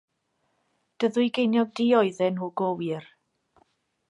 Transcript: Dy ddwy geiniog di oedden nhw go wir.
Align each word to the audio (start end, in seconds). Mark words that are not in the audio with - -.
Dy 0.99 1.09
ddwy 1.11 1.29
geiniog 1.39 1.69
di 1.81 1.87
oedden 2.01 2.33
nhw 2.39 2.51
go 2.63 2.71
wir. 2.81 3.05